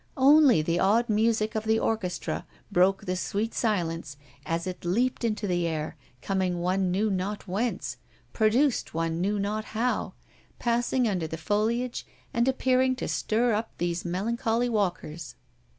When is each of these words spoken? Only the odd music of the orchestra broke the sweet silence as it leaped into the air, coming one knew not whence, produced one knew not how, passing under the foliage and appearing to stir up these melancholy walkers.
Only 0.17 0.63
the 0.63 0.79
odd 0.79 1.09
music 1.09 1.53
of 1.53 1.65
the 1.65 1.77
orchestra 1.77 2.47
broke 2.71 3.05
the 3.05 3.15
sweet 3.15 3.53
silence 3.53 4.17
as 4.47 4.65
it 4.65 4.83
leaped 4.83 5.23
into 5.23 5.45
the 5.45 5.67
air, 5.67 5.95
coming 6.23 6.59
one 6.59 6.89
knew 6.89 7.11
not 7.11 7.47
whence, 7.47 7.97
produced 8.33 8.95
one 8.95 9.21
knew 9.21 9.37
not 9.37 9.63
how, 9.77 10.13
passing 10.57 11.07
under 11.07 11.27
the 11.27 11.37
foliage 11.37 12.03
and 12.33 12.47
appearing 12.47 12.95
to 12.95 13.07
stir 13.07 13.53
up 13.53 13.77
these 13.77 14.03
melancholy 14.03 14.69
walkers. 14.69 15.35